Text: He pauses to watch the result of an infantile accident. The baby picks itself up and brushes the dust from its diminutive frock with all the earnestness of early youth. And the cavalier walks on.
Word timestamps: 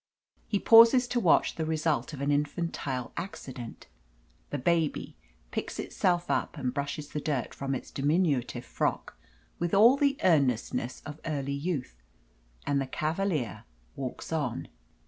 He 0.47 0.57
pauses 0.57 1.07
to 1.09 1.19
watch 1.19 1.53
the 1.53 1.63
result 1.67 2.11
of 2.11 2.21
an 2.21 2.31
infantile 2.31 3.13
accident. 3.17 3.85
The 4.49 4.57
baby 4.57 5.15
picks 5.51 5.77
itself 5.77 6.31
up 6.31 6.57
and 6.57 6.73
brushes 6.73 7.09
the 7.09 7.19
dust 7.19 7.53
from 7.53 7.75
its 7.75 7.91
diminutive 7.91 8.65
frock 8.65 9.15
with 9.59 9.75
all 9.75 9.97
the 9.97 10.17
earnestness 10.23 11.03
of 11.05 11.19
early 11.23 11.53
youth. 11.53 12.01
And 12.65 12.81
the 12.81 12.87
cavalier 12.87 13.65
walks 13.95 14.33
on. 14.33 14.69